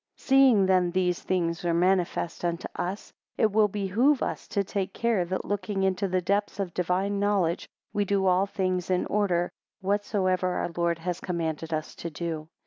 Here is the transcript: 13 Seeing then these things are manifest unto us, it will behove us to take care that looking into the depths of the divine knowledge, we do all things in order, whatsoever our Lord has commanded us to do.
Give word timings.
13 0.17 0.27
Seeing 0.27 0.65
then 0.65 0.89
these 0.89 1.21
things 1.21 1.63
are 1.63 1.75
manifest 1.75 2.43
unto 2.43 2.67
us, 2.75 3.13
it 3.37 3.51
will 3.51 3.67
behove 3.67 4.23
us 4.23 4.47
to 4.47 4.63
take 4.63 4.95
care 4.95 5.23
that 5.25 5.45
looking 5.45 5.83
into 5.83 6.07
the 6.07 6.23
depths 6.23 6.59
of 6.59 6.69
the 6.69 6.73
divine 6.81 7.19
knowledge, 7.19 7.69
we 7.93 8.03
do 8.03 8.25
all 8.25 8.47
things 8.47 8.89
in 8.89 9.05
order, 9.05 9.51
whatsoever 9.79 10.47
our 10.55 10.69
Lord 10.75 10.97
has 10.97 11.19
commanded 11.19 11.71
us 11.71 11.93
to 11.93 12.09
do. 12.09 12.47